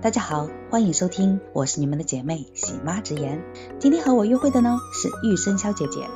[0.00, 3.42] 大家好，欢迎收听，我是你们的姐妹喜妈直言。
[3.80, 6.06] 今天和我约会的呢是玉生肖姐姐，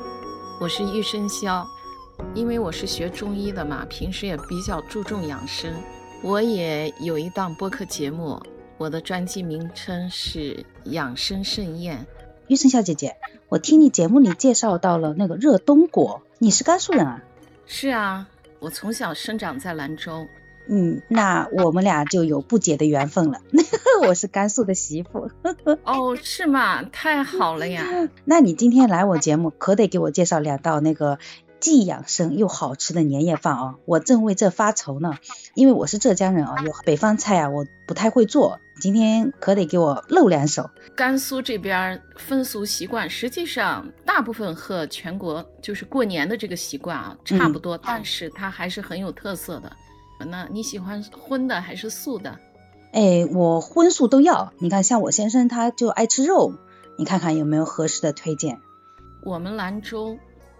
[0.61, 1.67] 我是玉生肖，
[2.33, 5.69] 因为我是学中医的嘛，平时也比较注重养生。
[6.21, 8.41] 我也有一档播客节目，
[8.77, 12.07] 我的专辑名称是养生盛宴。
[12.47, 13.17] 玉生肖姐姐，
[13.49, 17.21] 我听你节目里介绍到了那个热冬果，你是甘肃人啊？
[17.65, 18.29] 是啊，
[18.59, 20.25] 我从小生长在兰州。
[20.67, 23.39] 嗯，那我们俩就有不解的缘分了。
[24.07, 25.29] 我是甘肃的媳妇。
[25.83, 26.83] 哦，是吗？
[26.83, 27.85] 太好了呀！
[28.25, 31.19] 那你今天来我节目，可得给我介绍两道那个
[31.59, 33.75] 既养生又好吃的年夜饭啊！
[33.85, 35.17] 我正为这发愁呢。
[35.53, 38.59] 因为我是浙江人啊，有北方菜啊，我不太会做。
[38.81, 40.69] 今天可得给我露两手。
[40.95, 49.71] 甘肃这边风俗习惯，实际上大部分和全国就是过年的这个习惯啊差不多，但是它还是很有特色的。
[50.19, 52.39] 那你喜欢荤的还是素的？
[52.91, 54.53] 哎，我荤素都要。
[54.59, 56.53] 你看，像我先生他就爱吃肉，
[56.97, 58.61] 你看看有没有合适的推荐？
[59.23, 60.17] 我们兰州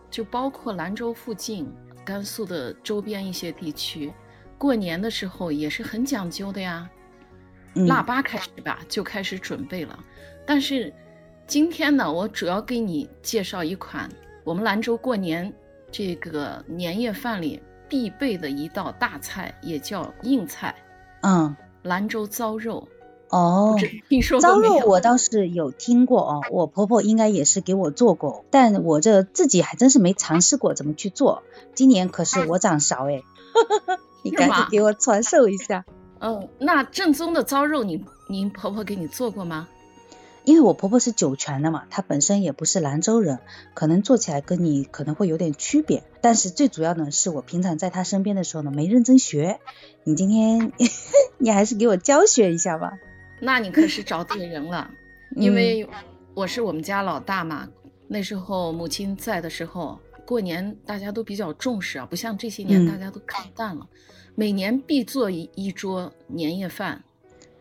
[0.09, 1.71] 就包括兰州附近、
[2.03, 4.11] 甘肃的周边一些地区，
[4.57, 6.89] 过年的时候也是很讲究的呀。
[7.87, 9.97] 腊八开始吧，就开始准备了。
[10.45, 10.93] 但是
[11.47, 14.09] 今天呢，我主要给你介绍一款
[14.43, 15.53] 我们兰州过年
[15.91, 17.61] 这个年夜饭里。
[17.93, 20.73] 必备的一道大菜，也叫硬菜，
[21.21, 22.87] 嗯，兰州糟肉。
[23.29, 23.77] 哦，
[24.09, 31.43] 听说糟肉我倒是有听过哦，我婆婆应该也是给我做过，但我这自己还真是没尝试过怎么去做。
[31.75, 33.21] 今年可是我长勺哎，
[34.25, 35.85] 你赶紧给我传授一下。
[36.19, 39.67] 嗯，那正宗的糟肉，你您婆婆给你做过吗？
[40.45, 43.39] 因为我婆婆是酒泉的嘛，她本身也不是兰州人，
[43.73, 46.03] 可能做起来跟你可能会有点区别。
[46.21, 49.59] 但是最主要呢，是我平常在她身边的时候呢，没认真学。
[50.03, 50.73] 你今天
[51.39, 52.91] 你还是给我教学一下吧。
[53.39, 54.91] 那你可是找对人了，
[55.35, 55.87] 因为
[56.33, 57.67] 我是我们家老大嘛。
[58.07, 63.87] 那时候母亲在的时候，过年大家都比较重视啊，不像这些年大家都看淡了。
[64.35, 67.01] 每年必做一一桌年夜饭，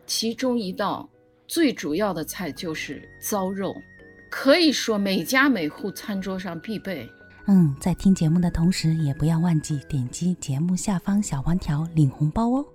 [0.05, 1.09] 其中一道。
[1.53, 3.79] 最主要的菜就是糟肉，
[4.27, 7.07] 可以说每家每户餐桌上必备。
[7.45, 12.65] 嗯，在听节目的同时，也不要忘记点击节目下方小黄条领红包哦。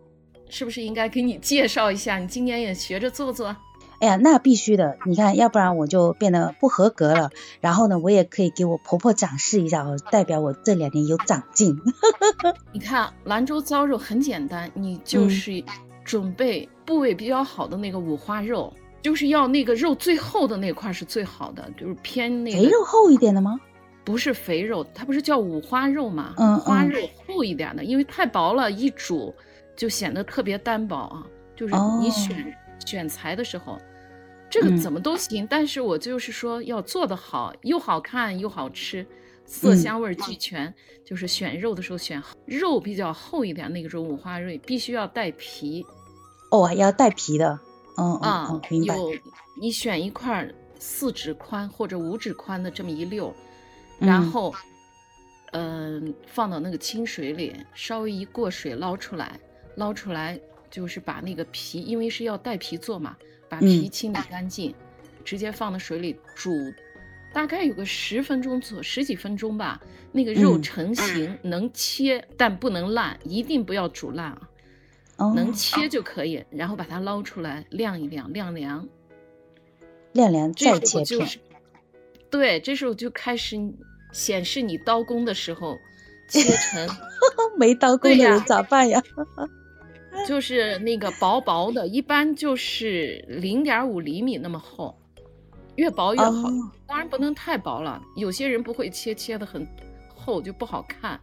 [0.49, 2.19] 是不是应该给你介绍一下？
[2.19, 3.49] 你今年也学着做做。
[3.99, 4.97] 哎呀，那必须的！
[5.07, 7.31] 你看，要不然我就变得不合格了。
[7.61, 11.77] 然后呢，我也可以给我婆婆展示一下哦，代表我这两年有长进。
[12.71, 15.65] 你看，兰州糟肉很简单，你就是
[16.05, 16.69] 准备。
[16.89, 18.73] 部位比较好的那个五花肉，
[19.03, 23.61] 就是要那个肉最厚的那块是最好的，就是偏那个肥肉厚一点的吗？
[24.07, 26.33] 不是肥肉，它不是叫五花肉吗？
[26.39, 29.35] 嗯，花肉厚一点的，因为太薄了，一煮
[29.77, 31.27] 就显得特别单薄啊。
[31.55, 32.57] 就是你选
[32.87, 33.79] 选材的时候，
[34.49, 39.05] 这个怎么都行，但是我就是说要做得好，又好看又好吃，
[39.45, 40.73] 色香味俱全。
[41.05, 45.85] 就是选肉的时候选肉比较厚一点那个种五花肉，必须要带皮。
[46.51, 47.59] 哦，要带皮的，
[47.97, 48.97] 嗯啊，明白。
[48.97, 49.13] 有
[49.61, 50.49] 你选一块
[50.79, 53.35] 四指宽或者五指宽的这么一溜，
[53.99, 54.55] 然后，
[55.53, 59.39] 嗯，放到那个清水里，稍微一过水捞出来，
[59.75, 60.39] 捞出来
[60.71, 63.17] 就是把那个皮，因为是要带皮做嘛，
[63.49, 64.75] 把皮清理干净，
[65.25, 66.51] 直接放到水里煮，
[67.35, 69.81] 大概有个十分钟左十几分钟吧，
[70.13, 74.48] 那个肉成型，能切但不能烂，一定不要煮烂啊。
[75.35, 78.89] 能切就可以，然后把它捞出来晾一晾，晾凉，
[80.13, 81.29] 晾凉再切片。
[82.31, 83.57] 对，这时候就开始
[84.13, 85.77] 显示你刀工的时候，
[86.29, 86.89] 切成
[87.59, 89.03] 没刀工的人咋办呀？
[90.27, 94.97] 就是那个薄薄的，一般就是零点五厘米那么厚，
[95.77, 96.49] 越薄越好。
[96.87, 99.67] 当然不能太薄了，有些人不会切，切的很
[100.15, 101.19] 厚就不好看，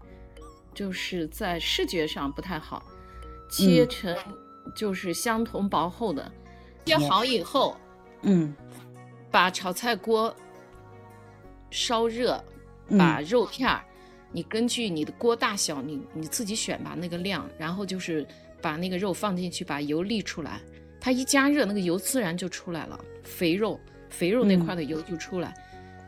[0.73, 2.83] 就是在视觉上不太好。
[3.49, 4.15] 切成
[4.75, 6.31] 就是相同薄厚的，
[6.85, 7.77] 切好以后，
[8.23, 8.53] 嗯，
[9.31, 10.35] 把炒菜锅
[11.69, 12.43] 烧热，
[12.97, 13.83] 把肉片儿，
[14.31, 18.25] 你根据你的锅大小，你你自己选吧那个量，然后就是
[18.61, 20.59] 把那个肉放进去，把油沥出来，
[20.99, 25.53] 它一加热，那个油自然就出来了，肥肉肥肉那块的油就出来，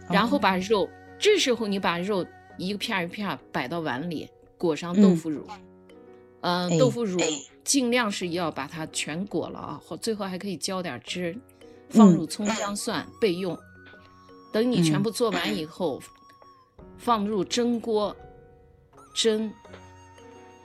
[0.10, 0.40] 然后。
[0.40, 2.26] 把肉，这时候你把肉
[2.58, 5.46] 一个片一片摆到碗里，裹上豆腐乳。
[5.50, 5.67] 嗯，
[6.80, 7.20] 豆腐乳
[7.64, 11.38] 尽量是要把它全裹了啊，或最后还可以浇点汁，
[11.90, 13.58] 放入葱姜蒜备用。
[14.54, 16.02] 等你全部做完以后，
[16.98, 18.16] 放入蒸锅
[19.14, 19.52] 蒸，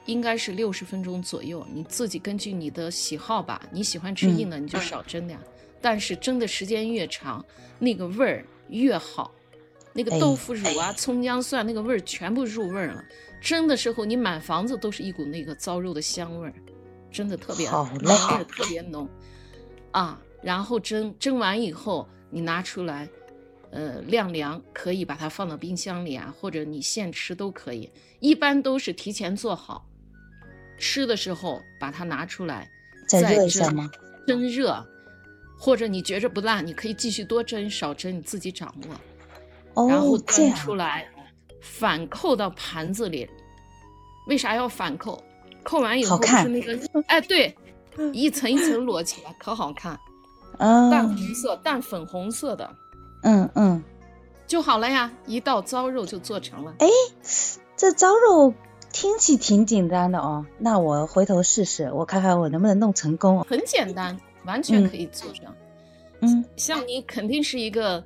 [0.07, 3.61] 应该是六十分钟左右，你自己根据你的喜好吧。
[3.73, 5.39] 你喜欢吃硬的，你就少蒸点。
[5.81, 7.45] 但是蒸的时间越长，
[7.79, 9.33] 那个味儿越好。
[9.93, 13.05] 那个豆腐乳啊，葱姜蒜那个味儿全部入味儿了。
[13.41, 16.55] 蒸的时候，你满房子都是一股那个糟肉的香味儿，
[17.11, 19.09] 真的特别好，味儿特别浓
[19.91, 20.21] 啊。
[20.41, 23.09] 然后蒸蒸完以后，你拿出来，
[23.71, 27.91] 呃，晾凉，可以把它放到冰箱里啊，或者你现吃都可以。
[28.21, 29.87] 一般都是提前做好。
[30.79, 32.69] 吃的时候把它拿出来，
[33.07, 33.89] 再热一下吗？
[34.27, 34.85] 蒸热，
[35.59, 38.97] 或者你觉着不辣，你可以继续多蒸少蒸，你自己掌握。
[39.75, 41.07] 哦，然后端出来，
[41.61, 43.29] 反扣到盘子里。
[44.29, 45.23] 为啥要反扣？
[45.65, 47.57] 扣完以后是那个， 哎，对，
[48.13, 49.99] 一层一层摞起来，可好看。
[50.59, 52.71] 嗯，淡红色、淡粉红色的。
[53.23, 53.83] 嗯嗯，
[54.47, 56.75] 就好了呀，一道糟肉就做成了。
[56.79, 56.89] 哎，
[57.77, 58.55] 这糟肉。
[58.93, 63.43] 听起挺简单的哦，那我回头试试，我看看我能不能弄成功。
[63.45, 65.47] 很简单，完全可以做成。
[66.21, 68.05] 嗯，像你肯定是一个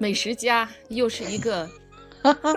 [0.00, 1.68] 美食家，又是一个。
[2.22, 2.54] 哈哈，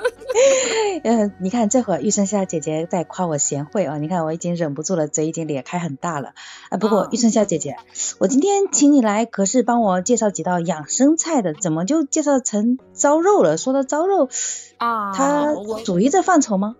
[1.04, 6.34] 嗯，你看这会儿玉生笑姐姐在夸我贤惠啊，你看我已经忍不住了，嘴已经咧开很大了
[6.70, 6.78] 啊。
[6.78, 7.76] 不过玉生笑姐姐，
[8.18, 13.58] 我今天请你来可是帮我介绍几道养生菜的，怎么就介绍成糟肉了？
[13.58, 14.30] 说到糟肉
[14.78, 15.54] 啊，它
[15.84, 16.78] 属于这范畴吗？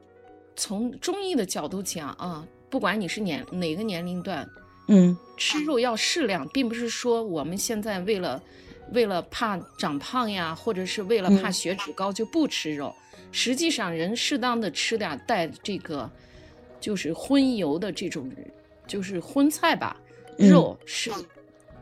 [0.56, 4.48] 从中医的角度讲啊，不管你是年哪个年龄段，
[4.88, 8.42] 嗯，吃肉要适量，并不是说我们现在为了。
[8.94, 12.94] 为了怕长胖呀，或者是为了怕血脂高就不吃肉。
[13.32, 16.10] 实际上，人适当的吃点带这个，
[16.80, 18.32] 就是荤油的这种，
[18.86, 19.98] 就是荤菜吧，
[20.38, 21.12] 肉是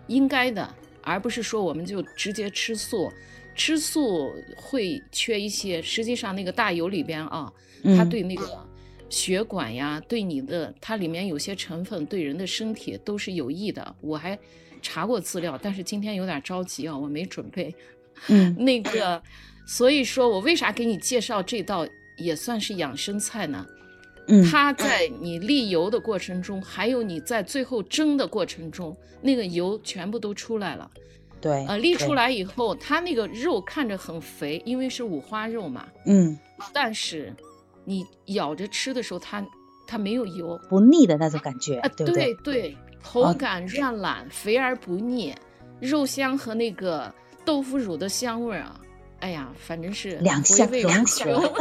[0.08, 3.12] 应该的，而不是说我们就直接吃素。
[3.54, 5.82] 吃素会缺一些。
[5.82, 7.52] 实际上，那个大油里边啊，
[7.98, 8.66] 它对那个
[9.12, 13.96] 血管呀，对你的它里面有些成分对人的身体都是有益的。
[14.02, 14.36] 我还。
[14.84, 17.72] 查过资料，但是今天有点着急啊，我没准备。
[18.30, 19.22] 嗯， 那个，
[19.64, 21.88] 所以说我为啥给你介绍这道
[22.18, 23.64] 也算是养生菜呢？
[24.28, 30.90] 嗯，它在你沥油的过程中，还有你在最后蒸的过程中，那个油全部都出来了。
[31.40, 35.88] 对，呃，沥出来以后，它那个肉看着很肥，因为是五花肉嘛。
[36.08, 36.36] 嗯，
[36.74, 37.32] 但是
[37.86, 39.46] 你咬着吃的时候，它
[39.88, 42.34] 它没有油，不腻的那种感觉，对不对？
[42.36, 42.78] 对对。
[43.04, 45.34] 口感软烂，肥而不腻，
[45.80, 47.12] 肉香和那个
[47.44, 48.80] 豆腐乳的香味啊，
[49.22, 51.52] 哎呀，反正是两相融合，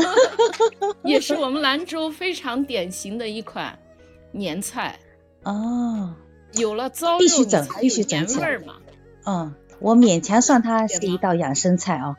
[1.03, 3.79] 也是我们兰州非常典型的一款
[4.33, 4.99] 年菜
[5.45, 6.15] 哦。
[6.53, 8.75] 有了糟肉，必须整，必须整味儿嘛。
[9.25, 12.17] 嗯，我勉强算 它是一道养生菜哦。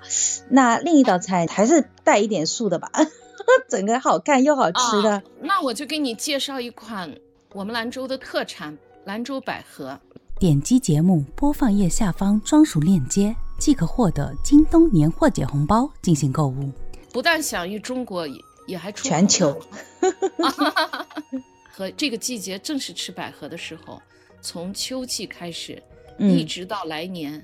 [0.50, 2.90] 那另一道菜还是带一点素的吧，
[3.70, 5.22] 整个好看又好吃的。
[5.42, 7.14] 那我就给你介绍一款
[7.54, 8.78] 我们兰州的特产。
[9.06, 10.00] 兰州百合，
[10.40, 16.72] 点击节目播放页下方专属链接，即可获得京东年货节红包进行购物。
[17.12, 18.28] 不但享誉中国，
[18.68, 19.60] 也还出全球。
[21.74, 24.00] 和这个季节正是吃百合的时候，
[24.40, 25.82] 从秋季开始，
[26.20, 27.44] 一直到来年，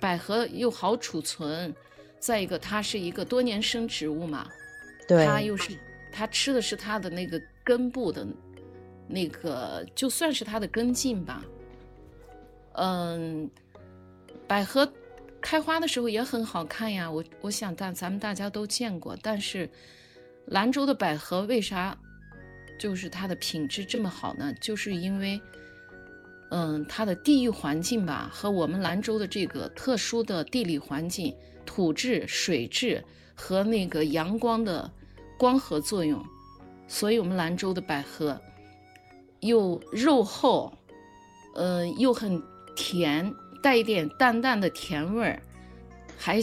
[0.00, 1.74] 百合又好储存。
[2.18, 4.52] 再一个，它是一个多年生植物嘛，对，
[5.08, 5.78] 它又是
[6.12, 8.26] 它吃的是它的那个根部的。
[9.08, 11.44] 那个就算是它的根茎吧，
[12.72, 13.48] 嗯，
[14.48, 14.92] 百合
[15.40, 17.08] 开花的时候也很好看呀。
[17.08, 19.70] 我我想大咱们大家都见过，但是
[20.46, 21.96] 兰州的百合为啥
[22.80, 24.52] 就是它的品质这么好呢？
[24.60, 25.40] 就是因为，
[26.50, 31.32] 嗯，它的地域环境吧，和我们兰州的这个特殊的地理环境、
[31.64, 33.04] 土质、水质
[33.36, 34.90] 和那个阳光的
[35.38, 36.24] 光合作用，
[36.88, 38.40] 所以我们兰州的百合。
[39.40, 40.72] 又肉厚，
[41.54, 42.42] 嗯，又很
[42.74, 45.42] 甜，带一点淡淡的甜味儿，
[46.16, 46.40] 还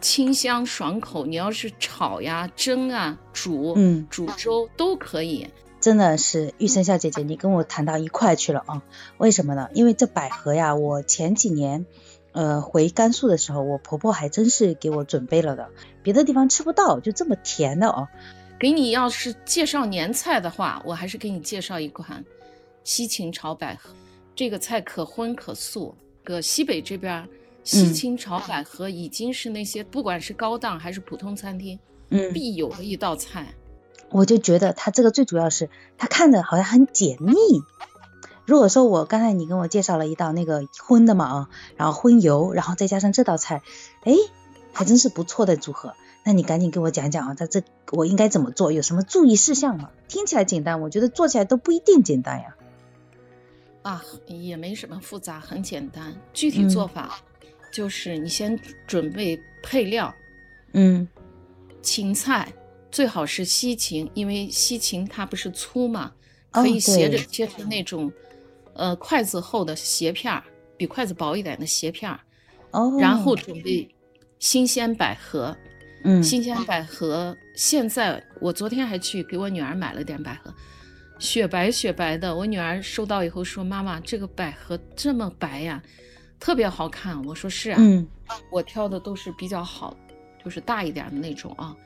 [0.00, 1.26] 清香爽口。
[1.26, 5.46] 你要是炒呀、蒸啊、煮，嗯，煮粥都可以。
[5.80, 8.82] 真的是玉生小姐姐，你跟我谈到一块去了啊？
[9.18, 9.68] 为什么呢？
[9.74, 11.86] 因为这百合呀，我前几年，
[12.32, 15.70] 呃，回甘肃的时候，我婆婆还真是给我准备了的，
[16.02, 18.08] 别的地方吃不到，就这么甜的哦。
[18.58, 22.24] 给你要是介绍年菜的话，我还是给你介绍一款
[22.84, 23.90] 西芹炒百合。
[24.34, 25.94] 这个菜可荤可素。
[26.24, 27.28] 搁西北这边，
[27.64, 31.76] 西芹炒百合已经是那些不管是高档还是普通餐厅，
[32.10, 33.52] 嗯，必有的一道菜。
[34.08, 35.68] 我就觉得它这个最主要是
[35.98, 37.34] 它看着好像很解腻。
[38.46, 43.62] 如果说我刚才你跟我介绍了一道那个荤的嘛啊，然后荤油，然后再加上这道菜，
[44.04, 44.14] 哎，
[44.72, 45.94] 还真是不错的组合。
[46.24, 48.70] 那你赶紧给我讲讲啊，他这我应该怎么做？
[48.72, 49.90] 有什么注意事项吗？
[50.08, 52.56] 听起来简单，我觉得做起来都不一定简单呀。
[53.82, 56.14] 啊，也没什么复杂，很简单。
[56.32, 57.18] 具体做法
[57.72, 60.14] 就是你先准备配料，
[60.74, 61.08] 嗯，
[61.82, 62.52] 芹菜
[62.92, 66.12] 最好是西芹，因为西芹它不是粗嘛，
[66.52, 68.12] 可以斜着切成那种
[68.74, 70.44] 呃筷子厚的斜片儿，
[70.76, 72.20] 比筷子薄一点的斜片儿。
[72.70, 72.96] 哦。
[73.00, 73.92] 然后准备
[74.42, 75.56] 新鲜百合，
[76.02, 80.52] 嗯，新鲜百合现在我昨天还去给我女儿买了点百合。
[81.20, 85.80] 雪白雪白的，我女儿收到以后说：“妈妈，这个百合这么白呀，
[86.40, 88.04] 特别好看。”我说：“是啊，嗯，
[88.50, 89.96] 我挑的都是比较好，
[90.44, 91.76] 就是大一点的那种啊。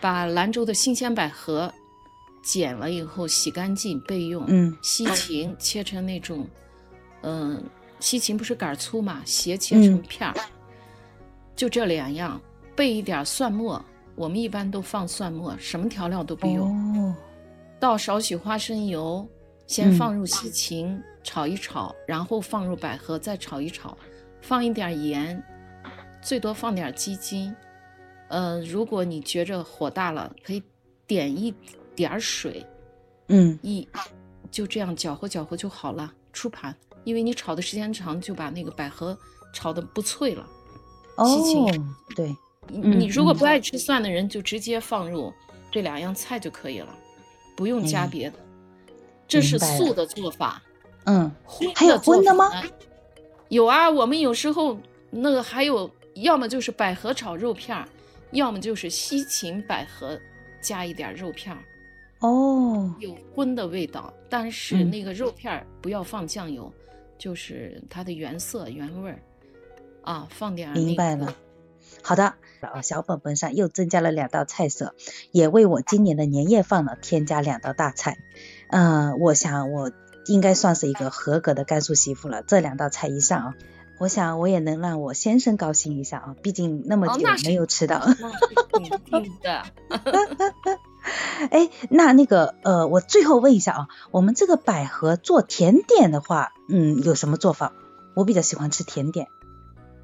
[0.00, 1.70] 把兰州的新鲜百合
[2.42, 4.46] 剪了以后洗干净备用。
[4.48, 6.48] 嗯，西芹切成那种，
[7.20, 7.62] 嗯，
[7.98, 10.34] 西芹不是杆粗嘛，斜切成片儿，
[11.60, 12.40] 就这两样。
[12.74, 16.70] 备一点蒜末，我们一般都放蒜末，什么调料都不用。
[16.96, 17.14] 哦。
[17.78, 19.28] 倒少许花生油，
[19.66, 23.94] 先放入西芹炒一炒，然后放入百合再炒一炒，
[24.40, 25.42] 放一点盐，
[26.22, 27.54] 最多放点鸡精。
[28.28, 30.62] 呃，如果你觉着火大了，可以
[31.06, 31.54] 点一
[31.94, 32.64] 点水，
[33.28, 33.86] 嗯，一
[34.50, 36.74] 就这样搅和搅和就好了，出盘。
[37.04, 39.18] 因为你炒的时间长，就把那个百合
[39.52, 40.48] 炒的不脆了。
[41.18, 41.84] 西芹，
[42.16, 42.36] 对，
[42.68, 45.32] 你如果不爱吃蒜的人，就直接放入
[45.70, 46.96] 这两样菜就可以了。
[47.56, 48.38] 不用加别的，
[49.28, 50.62] 这是素的做法。
[51.04, 52.50] 嗯，荤还有荤的吗？
[53.48, 54.78] 有啊，我们有时候
[55.10, 57.86] 那个还有，要么就是百合炒肉片儿，
[58.30, 60.18] 要么就是西芹百合
[60.62, 61.62] 加一点肉片儿。
[62.20, 66.72] 哦，有荤的味道，但是那个肉片儿不要放酱油，
[67.18, 69.20] 就是它的原色原味儿
[70.02, 70.70] 啊，放点。
[70.72, 71.34] 明白了。
[72.02, 72.34] 好的，
[72.82, 74.94] 小本本上又增加了两道菜色，
[75.32, 78.16] 也为我今年的年夜饭呢添加两道大菜。
[78.68, 79.90] 嗯，我想我
[80.26, 82.42] 应该算是一个合格的甘肃媳妇了。
[82.42, 83.54] 这两道菜一上啊，
[83.98, 88.00] 我想我也能让我先生高兴一下啊，毕竟那么久没有吃到。
[88.00, 89.62] 那是的。
[91.50, 97.72] 哎，那那个呃，我最后问一下啊，我们这个百合做甜点的话，嗯，有什么做法？
[98.14, 99.28] 我比较喜欢吃甜点。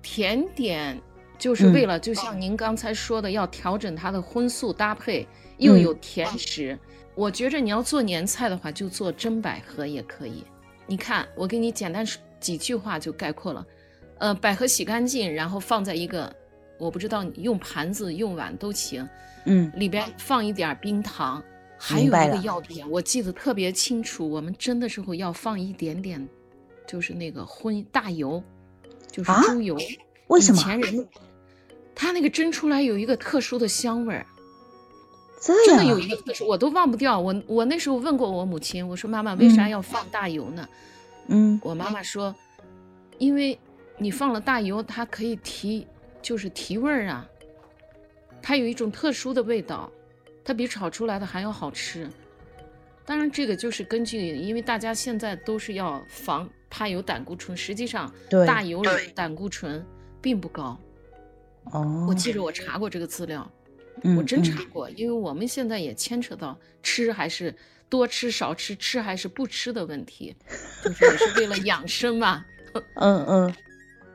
[0.07, 0.97] 甜点。
[1.37, 5.27] 就是为了，就像您刚才说的，要调整它的荤素搭配，
[5.59, 6.79] 又有甜食。
[7.15, 10.43] 我觉着你要做年菜的话，就做蒸百合也可以。
[10.87, 12.07] 你看，我给你简单
[12.41, 13.67] 几句话就概括了。
[14.19, 16.35] 呃，百合洗干净，然后放在一个，
[16.79, 19.07] 我不知道你用盘子用碗都行。
[19.45, 21.43] 嗯，里边放一点冰糖，
[21.77, 24.27] 还有一个要点，我记得特别清楚。
[24.27, 26.27] 我们蒸的时候要放一点点，
[26.87, 28.43] 就是那个荤大油，
[29.11, 29.77] 就是猪油。
[30.29, 30.61] 为什么？
[30.61, 31.09] 以前人。
[31.99, 34.27] 他那个蒸出来有一个特殊的香味儿，
[35.41, 37.19] 真的有一个特殊，我都忘不掉。
[37.19, 40.69] 我我那时候问过我母亲，我说妈妈为啥要放大油呢？
[41.29, 42.35] 嗯，我妈妈说，
[43.17, 43.59] 因为
[43.97, 45.87] 你放了大油，它可以提，
[46.21, 47.27] 就是提味儿啊。
[48.43, 49.91] 它有一种特殊的味道，
[50.45, 52.07] 它比炒出来的还要好吃。
[53.07, 58.13] 当然，这个就是根据，因为大家现在都是要防怕有胆固醇，实际上
[58.47, 59.83] 大油里胆固醇
[60.21, 60.79] 并不高。
[61.73, 63.51] 哦，我记着我查过这个资料，
[64.03, 67.55] 嗯，我真查过，因为我们现在也牵扯到吃还是
[67.89, 70.37] 多吃少吃，吃还是不吃的问题，
[70.85, 72.45] 就是也是为了养生嘛。
[72.97, 73.55] 嗯嗯。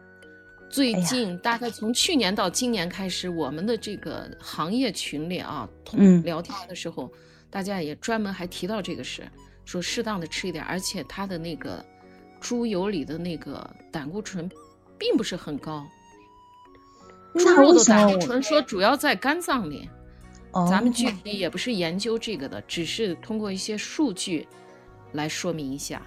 [0.70, 7.12] 最近大概从去年到今年开始，我们的这个行业群里啊，嗯，聊天的时候，
[7.50, 9.24] 大家也专门还提到这个事，
[9.66, 11.84] 说适当的吃一点，而且它的那个
[12.42, 14.50] 猪油里的那个胆固醇
[14.98, 15.86] 并不是很高。
[17.36, 19.88] 猪肉的胆固醇说主要在肝脏里，
[20.70, 24.46] 咱们具体也不是研究这个的，只是通过一些数据
[25.14, 26.02] 来说明一下。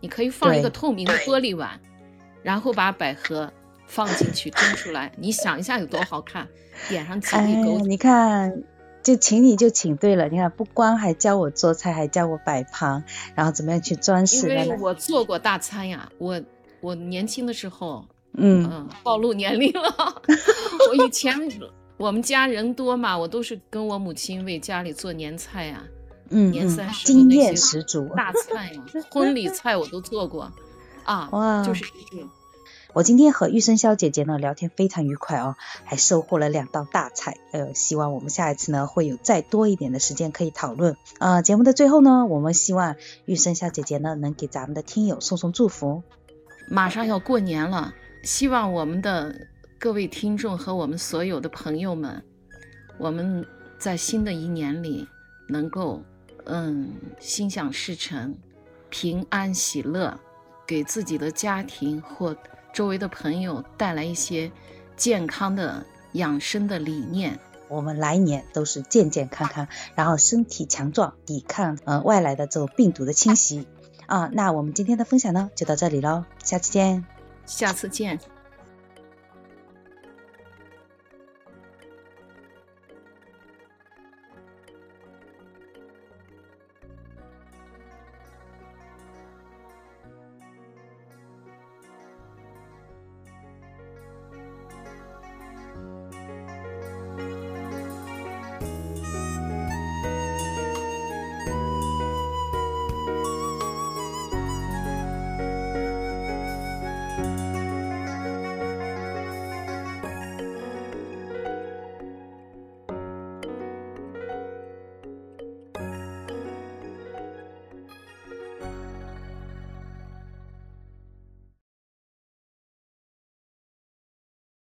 [0.00, 1.80] 你可以放一个透明的玻璃碗，
[2.42, 3.50] 然后把百合
[3.86, 6.48] 放进去蒸出来，你想一下有多好看，
[6.88, 7.86] 点上几粒枸杞。
[7.86, 8.62] 你看，
[9.04, 13.04] 就请你就请对了，你看不光还教我做菜，还教我摆盘，
[13.36, 14.48] 然后怎么样去装饰。
[14.48, 16.42] 因为我做过大餐呀，我
[16.80, 18.04] 我年轻的时候。
[18.36, 19.94] 嗯嗯，暴露年龄了。
[20.90, 21.38] 我以前
[21.96, 25.80] 我们家人多嘛，我都是跟我母亲为家里做年菜呀，
[26.30, 30.50] 嗯，年三十经验十足，大菜呀，婚礼菜我都做过
[31.04, 31.28] 啊。
[31.30, 32.28] 哇，就是这种。
[32.94, 37.38] 我今天和玉生肖姐姐呢聊天非常愉快哦，还收获了两道大菜。
[37.50, 40.96] 呃，希望我们下一次呢会有再多一点的时间可以讨论。
[41.18, 46.04] 呃，节目的最后呢，我们希望玉生肖姐姐呢能给咱们的听友送送祝福。
[46.68, 47.92] 马上要过年了。
[48.22, 52.22] 希望我们的各位听众和我们所有的朋友们，
[52.96, 53.44] 我们
[53.76, 55.08] 在新的一年里
[55.48, 56.00] 能够，
[56.44, 58.36] 嗯，心想事成，
[58.88, 60.16] 平安喜乐，
[60.64, 62.34] 给自己的家庭或
[62.74, 64.52] 周围的朋友带来一些
[64.96, 67.38] 健康的养生的理念。
[67.68, 73.66] 我们来年都是健健康康，然后身体强壮，抵抗呃外来的这种病毒的侵袭。
[74.06, 77.06] 啊，那我们今天的分享呢就到这里喽，下次见，
[77.46, 78.33] 下次见。